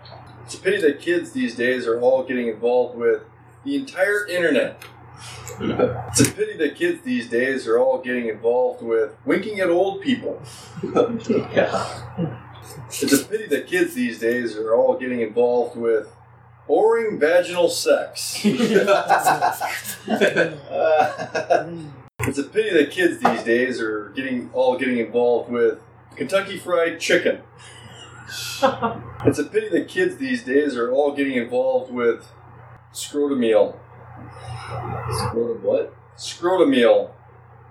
It's 0.45 0.55
a 0.55 0.59
pity 0.59 0.81
that 0.81 0.99
kids 0.99 1.31
these 1.31 1.55
days 1.55 1.87
are 1.87 1.99
all 1.99 2.23
getting 2.23 2.47
involved 2.47 2.97
with 2.97 3.21
the 3.63 3.75
entire 3.75 4.27
internet. 4.27 4.83
It's 5.61 6.21
a 6.21 6.31
pity 6.31 6.57
that 6.57 6.75
kids 6.75 7.01
these 7.03 7.29
days 7.29 7.67
are 7.67 7.77
all 7.79 7.99
getting 8.01 8.27
involved 8.27 8.81
with 8.81 9.15
winking 9.25 9.59
at 9.59 9.69
old 9.69 10.01
people. 10.01 10.41
It's 12.87 13.13
a 13.13 13.25
pity 13.25 13.45
that 13.47 13.67
kids 13.67 13.93
these 13.93 14.19
days 14.19 14.57
are 14.57 14.73
all 14.73 14.97
getting 14.97 15.21
involved 15.21 15.77
with 15.77 16.07
boring 16.67 17.19
vaginal 17.19 17.69
sex. 17.69 18.43
It's 22.21 22.37
a 22.37 22.43
pity 22.43 22.69
that 22.71 22.91
kids 22.91 23.19
these 23.19 23.43
days 23.43 23.79
are 23.81 24.09
getting 24.09 24.49
all 24.53 24.77
getting 24.77 24.97
involved 24.97 25.49
with 25.49 25.79
Kentucky 26.17 26.57
Fried 26.57 26.99
Chicken. 26.99 27.39
It's 29.25 29.39
a 29.39 29.45
pity 29.49 29.69
that 29.69 29.87
kids 29.87 30.17
these 30.17 30.43
days 30.43 30.75
are 30.75 30.91
all 30.91 31.13
getting 31.15 31.35
involved 31.37 31.91
with 31.91 32.29
scrotomeal. 32.93 33.77
Scrotum 35.11 35.63
what? 35.63 35.93
Scrotomeal. 36.17 37.11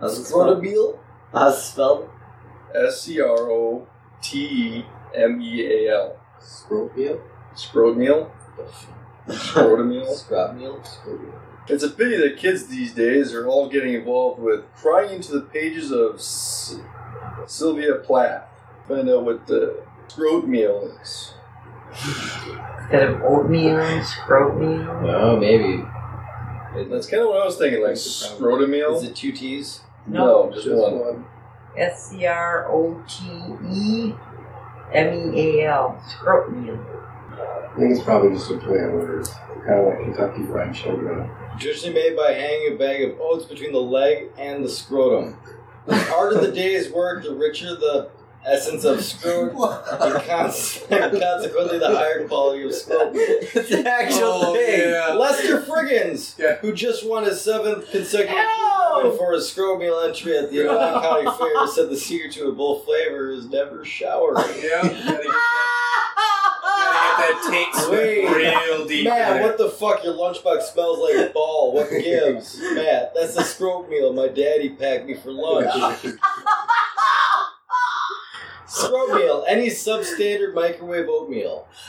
How's 0.00 0.18
it 0.18 0.24
spelled? 0.24 0.62
Scrotumeel? 0.62 0.98
How's 1.32 1.58
it 1.58 1.62
spelled? 1.62 2.08
S 2.74 3.02
C 3.02 3.20
R 3.20 3.28
O 3.28 3.86
T 4.22 4.38
E 4.78 4.86
M 5.14 5.40
E 5.40 5.66
A 5.86 5.94
L. 5.94 6.16
Scrotumeel? 6.40 7.20
Scrotomeal. 7.54 8.30
Scrotomeal. 9.28 10.06
Scrotumeel? 10.06 10.86
Scrotumeel. 10.86 11.32
It's 11.68 11.84
a 11.84 11.90
pity 11.90 12.16
that 12.16 12.38
kids 12.38 12.66
these 12.66 12.94
days 12.94 13.34
are 13.34 13.46
all 13.46 13.68
getting 13.68 13.92
involved 13.94 14.40
with 14.40 14.64
prying 14.74 15.14
into 15.16 15.32
the 15.32 15.42
pages 15.42 15.90
of 15.90 16.14
S- 16.16 16.78
Sylvia 17.46 17.96
Plath. 17.96 18.44
Find 18.86 19.08
out 19.10 19.24
what 19.24 19.46
the 19.46 19.82
scrotomeal 20.08 21.00
is. 21.02 21.34
Instead 21.90 23.08
of 23.10 23.22
oatmeal, 23.22 24.02
scroatmeal. 24.02 24.88
Oh, 25.10 25.36
maybe. 25.36 25.84
That's 26.90 27.06
kind 27.06 27.22
of 27.22 27.28
what 27.28 27.42
I 27.42 27.44
was 27.44 27.56
thinking, 27.56 27.82
like 27.82 27.92
Is 27.92 29.02
it 29.02 29.16
two 29.16 29.32
T's? 29.32 29.80
No, 30.06 30.50
just 30.54 30.70
one. 30.70 31.26
S 31.78 32.10
C 32.10 32.26
R 32.26 32.66
O 32.70 33.02
T 33.08 33.24
E 33.70 34.14
M 34.92 35.34
E 35.34 35.60
A 35.60 35.70
L. 35.70 36.02
Scroatmeal. 36.08 36.78
I 37.32 37.80
think 37.80 37.92
it's 37.92 38.02
probably 38.02 38.30
just 38.36 38.50
a 38.50 38.58
play 38.58 38.78
on 38.78 38.92
words. 38.92 39.30
Kind 39.66 39.80
of 39.80 39.86
like 39.86 39.98
Kentucky 40.00 40.44
Fried 40.46 40.74
Chicken. 40.74 41.30
Traditionally 41.58 41.94
made 41.94 42.16
by 42.16 42.32
hanging 42.32 42.74
a 42.74 42.76
bag 42.76 43.02
of 43.04 43.20
oats 43.20 43.44
between 43.44 43.72
the 43.72 43.80
leg 43.80 44.30
and 44.38 44.64
the 44.64 44.68
scrotum. 44.68 45.36
The 45.86 45.96
harder 45.96 46.40
the 46.40 46.52
day's 46.52 46.90
work, 46.90 47.22
the 47.22 47.34
richer 47.34 47.76
the 47.76 48.10
essence 48.50 48.84
of 48.84 49.02
screwed, 49.02 49.50
and 49.52 50.22
cons- 50.24 50.82
consequently 50.88 51.78
the 51.78 51.88
higher 51.94 52.26
quality 52.28 52.64
of 52.64 52.74
scrotum. 52.74 53.12
it's 53.16 53.70
an 53.70 53.86
actual 53.86 54.18
Oh, 54.24 54.54
thing. 54.54 54.90
yeah. 54.90 55.08
Lester 55.14 55.60
Friggins, 55.62 56.38
Yeah. 56.38 56.56
who 56.56 56.72
just 56.72 57.06
won 57.06 57.24
his 57.24 57.40
seventh 57.40 57.90
consecutive 57.90 58.34
Ow! 58.38 59.00
win 59.04 59.16
for 59.16 59.32
his 59.32 59.44
scromial 59.52 60.04
entry 60.06 60.36
at 60.36 60.50
the 60.50 60.68
Oneida 60.68 61.00
County 61.00 61.38
Fair, 61.38 61.66
said 61.68 61.90
the 61.90 61.96
secret 61.96 62.32
to 62.32 62.48
a 62.48 62.52
bull 62.52 62.80
flavor 62.80 63.30
is 63.30 63.46
never 63.46 63.84
showering. 63.84 64.44
Yeah. 64.62 64.82
Gotta 64.82 64.88
get 64.88 65.04
that, 65.06 65.24
gotta 66.64 67.22
get 67.22 67.42
that 67.42 67.46
taint 67.50 67.74
sweat 67.74 67.90
Wait. 68.00 68.34
real 68.34 68.86
deep. 68.86 68.98
in 69.00 69.04
Matt, 69.12 69.34
there. 69.34 69.42
what 69.42 69.58
the 69.58 69.68
fuck? 69.68 70.04
Your 70.04 70.14
lunchbox 70.14 70.62
smells 70.62 70.98
like 70.98 71.32
ball. 71.34 71.72
What 71.72 71.90
gives? 71.90 72.58
Matt, 72.60 73.12
that's 73.14 73.34
the 73.34 73.42
scrope 73.42 73.88
meal 73.90 74.12
my 74.12 74.28
daddy 74.28 74.70
packed 74.70 75.06
me 75.06 75.14
for 75.14 75.30
lunch. 75.32 75.68
Scrope 78.78 79.14
meal, 79.14 79.44
any 79.48 79.68
substandard 79.68 80.54
microwave 80.54 81.08
oatmeal. 81.08 81.66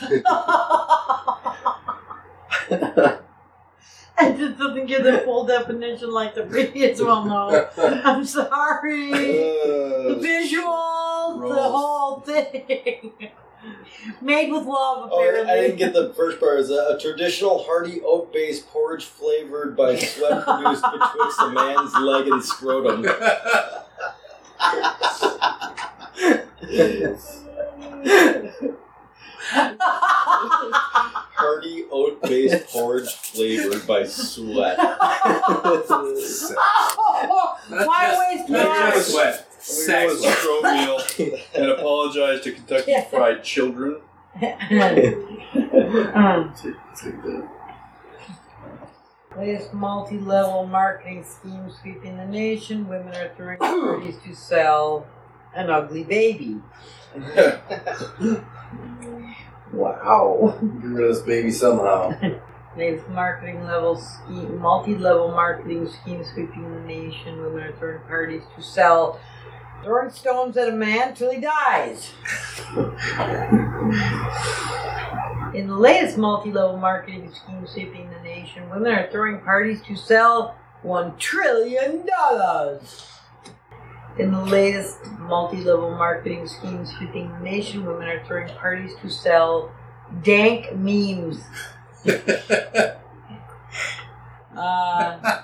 I 4.22 4.32
just 4.32 4.58
doesn't 4.58 4.86
give 4.86 5.02
the 5.04 5.18
full 5.24 5.46
definition 5.46 6.10
like 6.10 6.34
the 6.34 6.42
previous 6.42 7.00
one, 7.00 7.28
though. 7.28 7.68
I'm 8.04 8.24
sorry. 8.26 9.10
The 9.10 10.10
Uh, 10.10 10.14
visuals, 10.18 11.48
the 11.48 11.62
whole 11.62 12.20
thing. 12.20 13.12
Made 14.22 14.50
with 14.50 14.64
love, 14.64 15.08
Oh. 15.12 15.20
I 15.48 15.60
didn't 15.60 15.76
get 15.76 15.92
the 15.92 16.12
first 16.14 16.38
part. 16.40 16.60
Is 16.60 16.70
a, 16.70 16.94
a 16.96 16.98
traditional 17.00 17.62
hearty 17.64 18.00
oat-based 18.04 18.66
porridge 18.68 19.04
flavored 19.04 19.76
by 19.76 19.96
sweat 19.96 20.44
produced 20.44 20.82
betwixt 20.82 21.40
a 21.40 21.50
man's 21.50 21.94
leg 21.96 22.26
and 22.28 22.42
scrotum. 22.44 23.04
Hearty 31.32 31.84
oat-based 31.90 32.66
porridge 32.72 33.08
flavored 33.12 33.86
by 33.86 34.04
sweat. 34.06 34.76
Why 37.68 38.16
waste 38.36 38.48
Not 38.50 38.64
gas? 38.66 38.94
just 38.94 39.10
sweat. 39.12 39.46
I'm 39.60 39.86
gonna 39.86 40.06
go 40.08 40.14
with 40.14 40.22
Sex. 40.22 40.38
scroll 40.40 40.62
meal 40.62 41.00
and 41.54 41.66
apologize 41.72 42.40
to 42.42 42.52
Kentucky 42.52 42.94
Fried 43.10 43.42
Children. 43.44 44.00
Um, 46.14 46.52
It's 46.54 47.04
like 47.04 47.22
the 47.22 47.48
Latest 49.36 49.72
multi-level 49.72 50.66
marketing 50.66 51.24
scheme 51.24 51.70
sweeping 51.80 52.16
the 52.16 52.26
nation. 52.26 52.88
Women 52.88 53.14
are 53.14 53.30
throwing 53.36 53.58
parties 53.58 54.16
to 54.24 54.34
sell 54.34 55.06
an 55.54 55.70
ugly 55.70 56.04
baby. 56.04 56.60
Wow. 59.72 60.58
Get 60.60 60.90
rid 60.90 61.10
of 61.10 61.14
this 61.14 61.24
baby 61.24 61.50
somehow. 61.50 62.12
Latest 62.76 63.08
marketing 63.08 63.64
level 63.64 63.96
scheme, 63.96 64.58
multi-level 64.58 65.28
marketing 65.28 65.88
scheme 65.88 66.24
sweeping 66.24 66.72
the 66.72 66.80
nation. 66.80 67.40
Women 67.40 67.64
are 67.64 67.72
throwing 67.72 68.00
parties 68.02 68.42
to 68.56 68.62
sell 68.62 69.20
throwing 69.82 70.10
stones 70.10 70.56
at 70.56 70.68
a 70.68 70.72
man 70.72 71.14
till 71.14 71.30
he 71.30 71.40
dies. 71.40 72.10
In 75.60 75.66
the 75.66 75.76
latest 75.76 76.16
multi-level 76.16 76.78
marketing 76.78 77.30
scheme 77.34 77.66
sweeping 77.66 78.08
the 78.08 78.18
nation, 78.22 78.70
women 78.70 78.92
are 78.94 79.10
throwing 79.10 79.40
parties 79.40 79.82
to 79.88 79.94
sell 79.94 80.54
one 80.80 81.18
trillion 81.18 82.06
dollars. 82.06 83.06
In 84.18 84.32
the 84.32 84.40
latest 84.42 85.04
multi-level 85.18 85.90
marketing 85.90 86.48
scheme 86.48 86.86
sweeping 86.86 87.30
the 87.32 87.40
nation, 87.40 87.84
women 87.84 88.08
are 88.08 88.24
throwing 88.24 88.48
parties 88.56 88.92
to 89.02 89.10
sell 89.10 89.70
dank 90.22 90.74
memes. 90.74 91.42
Uh, 94.56 95.42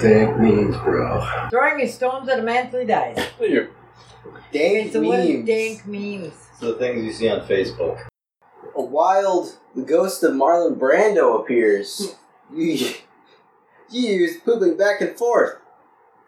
Dank 0.00 0.38
memes, 0.38 0.76
bro. 0.78 1.48
throwing 1.50 1.78
his 1.80 1.92
stones 1.94 2.26
at 2.28 2.38
a 2.38 2.42
man 2.42 2.70
till 2.70 2.80
he 2.80 2.86
dies. 2.86 3.16
Dank 3.16 3.70
It's 4.52 4.94
a 4.94 5.00
what 5.02 5.18
memes. 5.18 5.46
dank 5.46 5.86
memes. 5.86 6.32
So 6.60 6.72
the 6.72 6.78
things 6.78 7.02
you 7.02 7.12
see 7.12 7.28
on 7.30 7.40
Facebook. 7.46 8.06
A 8.76 8.82
wild 8.82 9.56
ghost 9.86 10.22
of 10.22 10.34
Marlon 10.34 10.78
Brando 10.78 11.40
appears. 11.40 12.16
You, 12.54 12.74
you 13.90 14.10
use 14.10 14.36
pooping 14.44 14.76
back 14.76 15.00
and 15.00 15.16
forth 15.16 15.56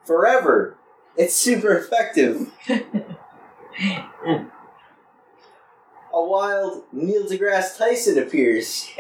forever. 0.07 0.79
It's 1.19 1.37
super 1.37 1.77
effective. 1.77 2.51
A 6.15 6.23
wild 6.23 6.85
Neil 6.93 7.25
deGrasse 7.25 7.77
Tyson 7.77 8.19
appears. 8.19 8.89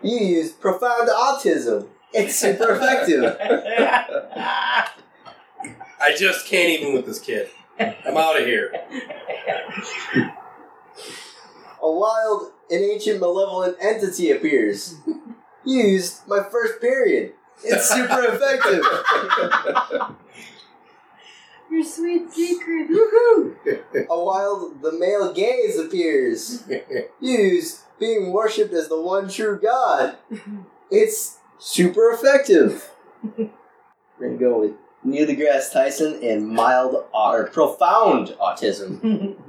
You 0.00 0.16
use 0.16 0.52
profound 0.52 1.08
autism. 1.08 1.88
It's 2.12 2.36
super 2.36 2.76
effective. 2.76 3.36
I 6.00 6.14
just 6.16 6.46
can't 6.46 6.68
even 6.70 6.94
with 6.94 7.04
this 7.04 7.18
kid. 7.18 7.48
I'm 7.80 8.16
out 8.16 8.40
of 8.40 8.46
here. 8.46 8.72
A 11.82 11.90
wild 11.90 12.52
and 12.70 12.82
ancient 12.84 13.20
malevolent 13.20 13.76
entity 13.80 14.30
appears. 14.30 14.96
Used 15.64 16.26
my 16.26 16.42
first 16.42 16.80
period. 16.80 17.34
It's 17.64 17.88
super 17.88 18.24
effective. 18.24 18.84
Your 21.70 21.84
sweet 21.84 22.32
secret. 22.32 22.88
Woohoo! 22.88 24.08
A 24.08 24.24
wild 24.24 24.80
the 24.82 24.92
male 24.92 25.32
gaze 25.32 25.78
appears. 25.78 26.64
Used 27.20 27.80
being 27.98 28.32
worshipped 28.32 28.72
as 28.72 28.88
the 28.88 29.00
one 29.00 29.28
true 29.28 29.58
God. 29.60 30.16
It's 30.90 31.38
super 31.58 32.10
effective. 32.10 32.90
We're 33.22 33.50
gonna 34.20 34.38
go 34.38 34.60
with 34.60 34.72
Neil 35.04 35.26
deGrasse 35.26 35.72
Tyson 35.72 36.22
and 36.22 36.48
mild 36.48 37.04
or 37.12 37.48
profound 37.48 38.34
autism. 38.40 39.36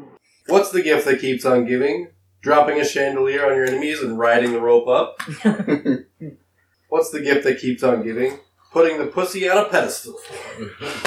What's 0.50 0.72
the 0.72 0.82
gift 0.82 1.06
that 1.06 1.22
keeps 1.22 1.46
on 1.46 1.66
giving? 1.66 2.08
Dropping 2.42 2.80
a 2.80 2.86
chandelier 2.86 3.46
on 3.46 3.56
your 3.56 3.66
enemies 3.66 4.02
and 4.02 4.18
riding 4.18 4.52
the 4.52 4.62
rope 4.62 4.88
up? 4.88 5.22
What's 6.90 7.12
the 7.12 7.22
gift 7.22 7.44
that 7.44 7.60
keeps 7.60 7.84
on 7.84 8.04
giving? 8.04 8.40
Putting 8.72 8.98
the 8.98 9.06
pussy 9.08 9.48
on 9.48 9.58
a 9.58 9.70
pedestal. 9.70 10.20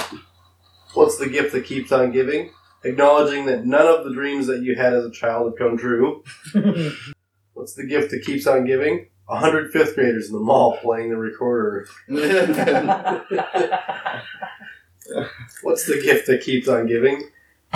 What's 0.94 1.16
the 1.16 1.28
gift 1.28 1.52
that 1.52 1.64
keeps 1.64 1.90
on 1.90 2.12
giving? 2.12 2.50
Acknowledging 2.84 3.46
that 3.46 3.64
none 3.64 3.86
of 3.86 4.04
the 4.04 4.12
dreams 4.12 4.46
that 4.46 4.62
you 4.62 4.76
had 4.76 4.92
as 4.92 5.04
a 5.04 5.10
child 5.10 5.46
have 5.46 5.58
come 5.58 5.76
true. 5.76 6.22
What's 7.54 7.74
the 7.74 7.86
gift 7.86 8.10
that 8.10 8.24
keeps 8.24 8.46
on 8.46 8.64
giving? 8.64 9.08
A 9.28 9.38
hundred 9.38 9.72
fifth 9.72 9.94
graders 9.94 10.28
in 10.28 10.34
the 10.34 10.40
mall 10.40 10.76
playing 10.78 11.10
the 11.10 11.16
recorder. 11.16 11.86
What's 15.62 15.86
the 15.86 16.00
gift 16.02 16.26
that 16.26 16.42
keeps 16.42 16.68
on 16.68 16.86
giving? 16.86 17.30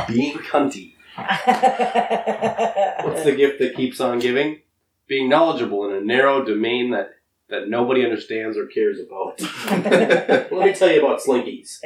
Being 0.08 0.38
cunty. 0.38 0.95
What's 1.16 1.34
the 3.24 3.34
gift 3.36 3.58
that 3.60 3.74
keeps 3.74 4.00
on 4.00 4.18
giving? 4.18 4.60
Being 5.08 5.28
knowledgeable 5.28 5.88
in 5.88 5.94
a 5.94 6.00
narrow 6.00 6.44
domain 6.44 6.90
that, 6.90 7.10
that 7.48 7.68
nobody 7.68 8.04
understands 8.04 8.56
or 8.56 8.66
cares 8.66 8.98
about. 9.00 9.40
Let 10.50 10.52
me 10.52 10.74
tell 10.74 10.90
you 10.90 11.04
about 11.04 11.20
slinkies. 11.20 11.78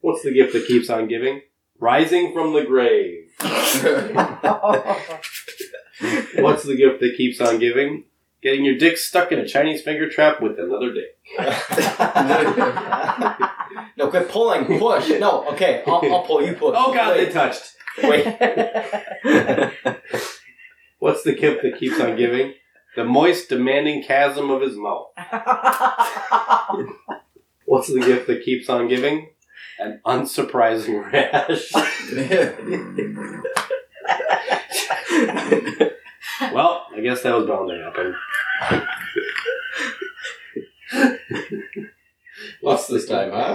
What's 0.00 0.22
the 0.22 0.32
gift 0.32 0.54
that 0.54 0.66
keeps 0.66 0.90
on 0.90 1.08
giving? 1.08 1.42
Rising 1.78 2.32
from 2.32 2.54
the 2.54 2.64
grave. 2.64 3.30
What's 6.42 6.64
the 6.64 6.76
gift 6.76 7.00
that 7.00 7.16
keeps 7.16 7.40
on 7.40 7.58
giving? 7.58 8.04
Getting 8.42 8.64
your 8.64 8.76
dick 8.76 8.98
stuck 8.98 9.30
in 9.30 9.38
a 9.38 9.46
Chinese 9.46 9.82
finger 9.82 10.08
trap 10.08 10.42
with 10.42 10.58
another 10.58 10.92
dick. 10.92 11.16
no, 13.96 14.08
quit 14.08 14.28
pulling. 14.28 14.78
Push. 14.78 15.08
No, 15.18 15.46
okay. 15.48 15.82
I'll, 15.86 16.02
I'll 16.12 16.22
pull. 16.22 16.44
You 16.44 16.52
push. 16.54 16.74
Oh 16.76 16.92
god, 16.94 17.16
they 17.16 17.30
touched. 17.30 17.74
Wait. 18.02 18.24
What's 20.98 21.22
the 21.24 21.34
gift 21.34 21.62
that 21.62 21.78
keeps 21.78 22.00
on 22.00 22.16
giving? 22.16 22.54
The 22.94 23.04
moist, 23.04 23.48
demanding 23.48 24.02
chasm 24.02 24.50
of 24.50 24.60
his 24.60 24.76
mouth. 24.76 25.06
What's 27.64 27.88
the 27.88 28.00
gift 28.00 28.26
that 28.26 28.44
keeps 28.44 28.68
on 28.68 28.86
giving? 28.88 29.30
An 29.78 30.02
unsurprising 30.06 31.10
rash. 31.10 31.72
well, 36.52 36.86
I 36.94 37.00
guess 37.00 37.22
that 37.22 37.34
was 37.34 37.46
bound 37.46 37.70
to 37.70 37.82
happen. 37.82 38.14
Lost 42.62 42.88
this 42.88 43.06
time, 43.06 43.30
huh? 43.32 43.52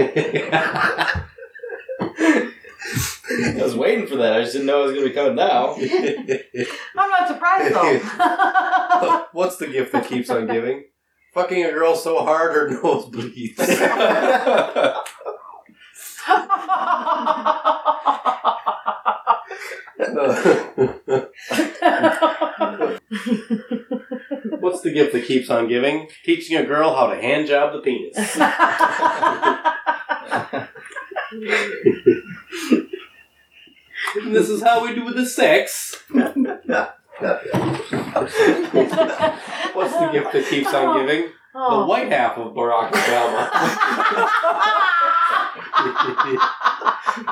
I 3.29 3.61
was 3.61 3.75
waiting 3.75 4.07
for 4.07 4.15
that. 4.17 4.33
I 4.33 4.41
just 4.41 4.53
didn't 4.53 4.67
know 4.67 4.83
it 4.83 4.85
was 4.85 4.93
going 4.93 5.03
to 5.03 5.09
be 5.09 5.15
coming 5.15 5.35
now. 5.35 5.75
I'm 6.97 7.09
not 7.09 7.27
surprised 7.27 7.75
though. 7.75 9.25
What's 9.33 9.57
the 9.57 9.67
gift 9.67 9.91
that 9.91 10.07
keeps 10.07 10.29
on 10.29 10.47
giving? 10.47 10.85
Fucking 11.33 11.65
a 11.65 11.71
girl 11.71 11.95
so 11.95 12.23
hard 12.23 12.53
her 12.53 12.69
nose 12.83 13.05
bleeds. 13.05 13.57
What's 24.77 24.83
the 24.83 24.93
gift 24.93 25.13
that 25.13 25.25
keeps 25.25 25.49
on 25.49 25.67
giving? 25.67 26.07
Teaching 26.23 26.55
a 26.55 26.63
girl 26.63 26.93
how 26.93 27.07
to 27.07 27.19
hand 27.19 27.47
job 27.47 27.73
the 27.73 27.79
penis. 27.79 28.15
And 34.15 34.27
this 34.35 34.49
is 34.49 34.61
how 34.61 34.85
we 34.85 34.93
do 34.93 35.11
the 35.11 35.25
sex. 35.25 35.99
What's 36.09 36.35
the 36.35 36.93
gift 40.13 40.33
that 40.33 40.45
keeps 40.47 40.71
on 40.71 40.99
giving? 40.99 41.23
The 41.23 41.31
oh. 41.55 41.87
white 41.87 42.11
half 42.11 42.37
of 42.37 42.53
Barack 42.53 42.91
Obama. 42.91 43.49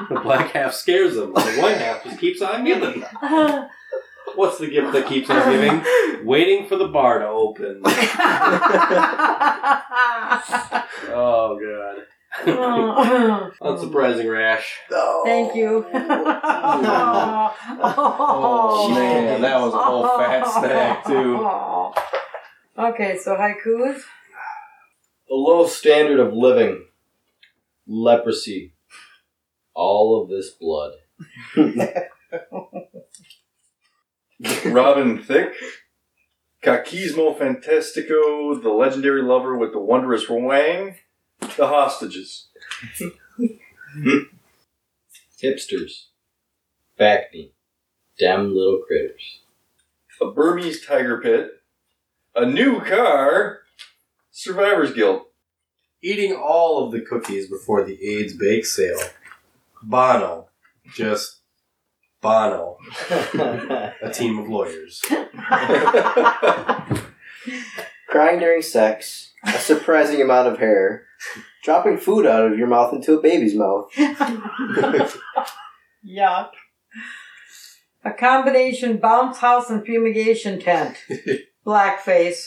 the 0.16 0.20
black 0.22 0.50
half 0.50 0.74
scares 0.74 1.16
him. 1.16 1.32
The 1.32 1.60
white 1.62 1.78
half 1.78 2.04
just 2.04 2.18
keeps 2.18 2.42
on 2.42 2.66
giving. 2.66 3.06
What's 4.36 4.58
the 4.60 4.68
gift 4.68 4.94
that 4.94 5.08
keeps 5.08 5.30
on 5.30 5.52
giving? 5.52 5.84
Waiting 6.26 6.68
for 6.68 6.76
the 6.76 6.88
bar 6.88 7.20
to 7.20 7.28
open. 7.28 7.82
Oh 11.08 11.58
god. 11.60 12.04
Oh. 12.48 13.52
Unsurprising 13.62 14.30
rash. 14.32 14.80
Thank 15.24 15.56
you. 15.56 15.86
Oh, 17.88 18.88
oh 18.88 18.90
man, 18.94 19.42
that 19.42 19.60
was 19.60 19.74
a 19.74 19.78
whole 19.78 20.18
fat 20.18 20.46
stack, 20.48 21.06
too. 21.06 21.48
Okay, 22.78 23.18
so 23.18 23.36
haikus. 23.36 24.02
The 25.30 25.36
low 25.36 25.66
standard 25.68 26.20
of 26.20 26.34
living. 26.34 26.86
Leprosy. 27.88 28.74
All 29.74 30.22
of 30.22 30.30
this 30.30 30.50
blood. 30.52 30.94
Robin 34.66 35.22
Thicke. 35.22 35.54
Kakismo 36.64 37.38
Fantastico, 37.38 38.62
the 38.62 38.70
legendary 38.70 39.22
lover 39.22 39.56
with 39.56 39.72
the 39.72 39.80
wondrous 39.80 40.28
wang. 40.30 40.96
The 41.58 41.68
hostages. 41.68 42.48
Hipsters. 45.44 46.06
Back 46.98 47.34
me. 47.34 47.52
Damn 48.18 48.56
little 48.56 48.82
critters. 48.88 49.42
A 50.22 50.32
Burmese 50.32 50.86
tiger 50.86 51.22
pit. 51.22 51.62
A 52.36 52.46
new 52.46 52.82
car. 52.82 53.60
Survivors 54.32 54.94
Guild. 54.94 55.24
Eating 56.02 56.34
all 56.34 56.86
of 56.86 56.92
the 56.92 57.02
cookies 57.02 57.50
before 57.50 57.84
the 57.84 58.04
AIDS 58.04 58.34
bake 58.34 58.66
sale. 58.66 59.00
Bono. 59.84 60.48
Just 60.96 61.35
Bono. 62.22 62.78
A 63.10 64.10
team 64.14 64.40
of 64.40 64.48
lawyers. 64.50 65.02
Crying 68.10 68.40
during 68.40 68.62
sex, 68.62 69.34
a 69.46 69.60
surprising 69.60 70.22
amount 70.22 70.48
of 70.48 70.60
hair, 70.60 71.06
dropping 71.64 71.98
food 71.98 72.26
out 72.26 72.52
of 72.52 72.58
your 72.58 72.68
mouth 72.68 72.94
into 72.94 73.18
a 73.18 73.22
baby's 73.22 73.56
mouth. 73.56 73.92
Yuck. 76.08 76.50
A 78.04 78.12
combination 78.12 78.98
bounce 78.98 79.40
house 79.40 79.70
and 79.70 79.84
fumigation 79.86 80.60
tent. 80.60 80.98
Blackface. 81.66 82.46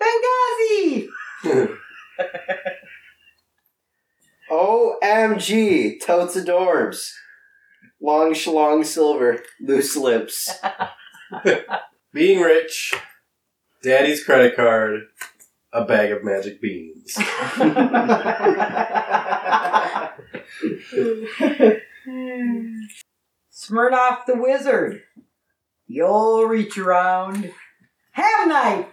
Benghazi! 0.00 1.08
OMG, 4.50 6.00
totes 6.04 6.36
adorbs. 6.36 7.12
Long 8.00 8.32
schlong 8.32 8.84
silver, 8.84 9.42
loose 9.60 9.96
lips. 9.96 10.50
Being 12.12 12.40
rich. 12.40 12.94
Daddy's 13.82 14.24
credit 14.24 14.56
card. 14.56 15.02
A 15.72 15.84
bag 15.84 16.10
of 16.10 16.24
magic 16.24 16.60
beans. 16.60 17.14
Smirnoff 23.52 24.26
the 24.26 24.36
Wizard. 24.36 25.02
You'll 25.86 26.46
reach 26.46 26.78
around. 26.78 27.52
Ham 28.12 28.48
night! 28.48 28.88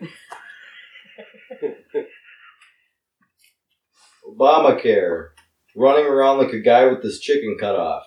Obamacare. 4.27 5.29
Running 5.75 6.05
around 6.05 6.39
like 6.39 6.53
a 6.53 6.59
guy 6.59 6.85
with 6.85 7.03
his 7.03 7.19
chicken 7.19 7.57
cut 7.59 7.75
off. 7.75 8.06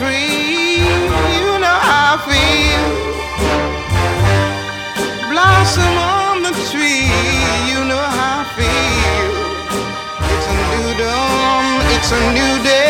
Free, 0.00 0.80
you 1.44 1.52
know 1.64 1.78
how 1.88 2.16
I 2.16 2.24
feel. 2.28 2.84
Blossom 5.30 5.94
on 6.16 6.36
the 6.46 6.52
tree, 6.70 7.12
you 7.70 7.80
know 7.90 8.04
how 8.16 8.40
I 8.40 8.48
feel. 8.56 9.32
It's 10.32 10.46
a 10.52 10.56
new 10.72 10.88
dawn, 11.02 11.64
it's 11.96 12.10
a 12.18 12.22
new 12.38 12.54
day, 12.70 12.89